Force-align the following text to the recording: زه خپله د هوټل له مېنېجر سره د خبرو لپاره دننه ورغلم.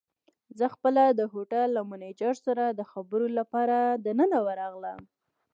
زه 0.57 0.65
خپله 0.75 1.03
د 1.09 1.21
هوټل 1.33 1.67
له 1.77 1.81
مېنېجر 1.89 2.33
سره 2.45 2.63
د 2.69 2.81
خبرو 2.91 3.27
لپاره 3.39 3.77
دننه 4.05 4.37
ورغلم. 4.47 4.99